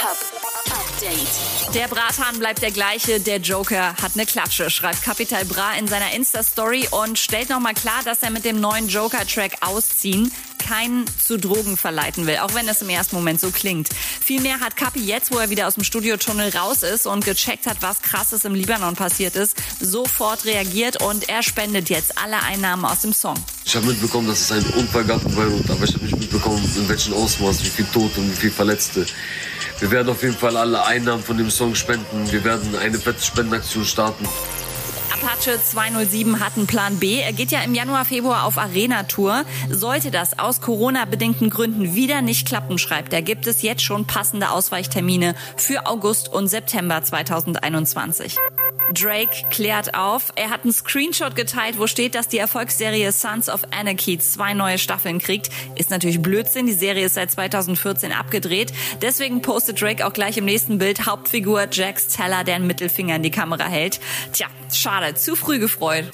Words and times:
Hip-Hop 0.00 0.62
Update. 0.66 1.74
Der 1.74 1.88
Brathahn 1.88 2.38
bleibt 2.38 2.62
der 2.62 2.70
gleiche, 2.70 3.18
der 3.18 3.38
Joker 3.38 3.96
hat 4.00 4.12
eine 4.14 4.26
Klatsche, 4.26 4.70
schreibt 4.70 5.02
Capital 5.02 5.44
Bra 5.44 5.74
in 5.74 5.88
seiner 5.88 6.12
Insta-Story 6.12 6.88
und 6.92 7.18
stellt 7.18 7.48
nochmal 7.48 7.74
klar, 7.74 8.02
dass 8.04 8.22
er 8.22 8.30
mit 8.30 8.44
dem 8.44 8.60
neuen 8.60 8.88
Joker-Track 8.88 9.56
Ausziehen 9.62 10.30
keinen 10.68 11.04
zu 11.18 11.36
Drogen 11.36 11.76
verleiten 11.76 12.26
will, 12.26 12.36
auch 12.38 12.54
wenn 12.54 12.68
es 12.68 12.82
im 12.82 12.90
ersten 12.90 13.16
Moment 13.16 13.40
so 13.40 13.50
klingt. 13.50 13.88
Vielmehr 14.22 14.60
hat 14.60 14.76
Capi 14.76 15.00
jetzt, 15.00 15.32
wo 15.32 15.38
er 15.38 15.50
wieder 15.50 15.66
aus 15.66 15.74
dem 15.74 15.84
Studiotunnel 15.84 16.54
raus 16.56 16.82
ist 16.82 17.06
und 17.06 17.24
gecheckt 17.24 17.66
hat, 17.66 17.78
was 17.80 18.02
krasses 18.02 18.44
im 18.44 18.54
Libanon 18.54 18.94
passiert 18.94 19.34
ist, 19.34 19.56
sofort 19.80 20.44
reagiert 20.44 21.02
und 21.02 21.28
er 21.28 21.42
spendet 21.42 21.88
jetzt 21.90 22.18
alle 22.18 22.40
Einnahmen 22.42 22.84
aus 22.84 23.00
dem 23.00 23.12
Song. 23.12 23.36
Ich 23.64 23.74
habe 23.74 23.86
mitbekommen, 23.86 24.28
dass 24.28 24.42
es 24.42 24.52
einen 24.52 24.66
Unfall 24.74 25.04
gab 25.04 25.24
in 25.24 25.34
Beirut, 25.34 25.68
aber 25.70 25.84
ich 25.84 25.94
habe 25.94 26.04
nicht 26.04 26.18
mitbekommen, 26.18 26.57
in 26.78 26.88
welchem 26.88 27.14
Ausmaß, 27.14 27.64
wie 27.64 27.68
viel 27.68 27.86
Tote 27.86 28.20
und 28.20 28.30
wie 28.30 28.36
viel 28.36 28.50
Verletzte. 28.50 29.06
Wir 29.80 29.90
werden 29.90 30.08
auf 30.08 30.22
jeden 30.22 30.36
Fall 30.36 30.56
alle 30.56 30.84
Einnahmen 30.84 31.22
von 31.22 31.36
dem 31.36 31.50
Song 31.50 31.74
spenden. 31.74 32.30
Wir 32.32 32.42
werden 32.44 32.74
eine 32.76 32.98
fette 32.98 33.22
Spendenaktion 33.22 33.84
starten. 33.84 34.26
Apache 35.12 35.60
207 35.60 36.40
hat 36.40 36.56
einen 36.56 36.66
Plan 36.66 36.98
B. 36.98 37.20
Er 37.20 37.32
geht 37.32 37.50
ja 37.50 37.60
im 37.62 37.74
Januar, 37.74 38.04
Februar 38.04 38.44
auf 38.44 38.58
Arena-Tour. 38.58 39.44
Sollte 39.70 40.10
das 40.10 40.38
aus 40.38 40.60
Corona-bedingten 40.60 41.50
Gründen 41.50 41.94
wieder 41.94 42.22
nicht 42.22 42.46
klappen, 42.46 42.78
schreibt 42.78 43.12
er, 43.12 43.22
gibt 43.22 43.46
es 43.46 43.62
jetzt 43.62 43.82
schon 43.82 44.06
passende 44.06 44.50
Ausweichtermine 44.50 45.34
für 45.56 45.86
August 45.86 46.28
und 46.28 46.48
September 46.48 47.02
2021. 47.02 48.36
Drake 48.92 49.44
klärt 49.50 49.94
auf. 49.94 50.32
Er 50.34 50.50
hat 50.50 50.64
einen 50.64 50.72
Screenshot 50.72 51.36
geteilt, 51.36 51.78
wo 51.78 51.86
steht, 51.86 52.14
dass 52.14 52.28
die 52.28 52.38
Erfolgsserie 52.38 53.12
Sons 53.12 53.48
of 53.48 53.62
Anarchy 53.70 54.18
zwei 54.18 54.54
neue 54.54 54.78
Staffeln 54.78 55.18
kriegt. 55.18 55.50
Ist 55.74 55.90
natürlich 55.90 56.22
Blödsinn. 56.22 56.66
Die 56.66 56.72
Serie 56.72 57.06
ist 57.06 57.14
seit 57.14 57.30
2014 57.30 58.12
abgedreht. 58.12 58.72
Deswegen 59.02 59.42
postet 59.42 59.80
Drake 59.80 60.06
auch 60.06 60.12
gleich 60.12 60.36
im 60.36 60.44
nächsten 60.44 60.78
Bild 60.78 61.06
Hauptfigur 61.06 61.68
Jax 61.70 62.08
Teller, 62.08 62.44
der 62.44 62.56
einen 62.56 62.66
Mittelfinger 62.66 63.16
in 63.16 63.22
die 63.22 63.30
Kamera 63.30 63.64
hält. 63.64 64.00
Tja, 64.32 64.46
schade. 64.72 65.14
Zu 65.14 65.36
früh 65.36 65.58
gefreut. 65.58 66.06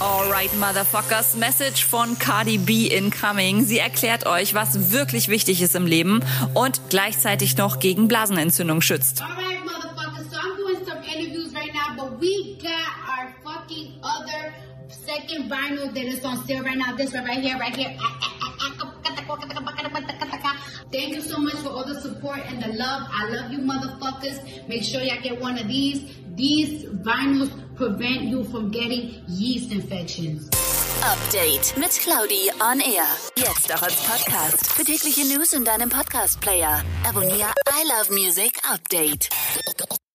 Alright, 0.00 0.54
Motherfuckers. 0.58 1.34
Message 1.34 1.84
von 1.84 2.18
Cardi 2.18 2.58
B 2.58 2.86
incoming. 2.86 3.64
Sie 3.64 3.78
erklärt 3.78 4.26
euch, 4.26 4.54
was 4.54 4.92
wirklich 4.92 5.28
wichtig 5.28 5.60
ist 5.60 5.74
im 5.74 5.86
Leben 5.86 6.20
und 6.54 6.80
gleichzeitig 6.88 7.56
noch 7.56 7.80
gegen 7.80 8.06
Blasenentzündung 8.06 8.80
schützt. 8.80 9.24
Interviews 11.18 11.52
right 11.54 11.72
now, 11.74 11.94
but 11.96 12.18
we 12.20 12.56
got 12.62 12.88
our 13.08 13.34
fucking 13.44 14.00
other 14.02 14.54
second 14.88 15.50
vinyl 15.50 15.92
that 15.92 16.04
is 16.04 16.24
on 16.24 16.44
sale 16.46 16.62
right 16.62 16.78
now. 16.78 16.96
This 16.96 17.12
one 17.12 17.24
right 17.24 17.40
here, 17.40 17.58
right 17.58 17.74
here. 17.74 17.96
Thank 20.90 21.14
you 21.14 21.20
so 21.20 21.38
much 21.38 21.54
for 21.56 21.68
all 21.68 21.84
the 21.84 22.00
support 22.00 22.40
and 22.46 22.62
the 22.62 22.68
love. 22.68 23.08
I 23.12 23.28
love 23.28 23.52
you, 23.52 23.58
motherfuckers. 23.58 24.68
Make 24.68 24.82
sure 24.82 25.02
y'all 25.02 25.20
get 25.20 25.40
one 25.40 25.58
of 25.58 25.68
these. 25.68 26.14
These 26.34 26.84
vinyls 26.84 27.50
prevent 27.76 28.22
you 28.22 28.44
from 28.44 28.70
getting 28.70 29.22
yeast 29.28 29.72
infections. 29.72 30.48
Update 31.02 31.76
mit 31.76 31.90
Claudi 32.00 32.50
on 32.60 32.80
Air. 32.80 33.06
Jetzt 33.36 33.72
auch 33.72 33.82
als 33.82 33.96
Podcast. 34.02 34.72
Für 34.72 34.84
tägliche 34.84 35.24
News 35.24 35.52
in 35.52 35.64
deinem 35.64 35.88
Podcast-Player. 35.88 36.82
Abonniere 37.06 37.52
I 37.68 37.84
Love 37.86 38.12
Music 38.12 38.58
Update. 38.64 39.28